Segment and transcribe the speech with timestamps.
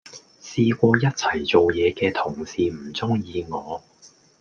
[0.41, 3.83] 試過一齊做野既同事唔鐘意我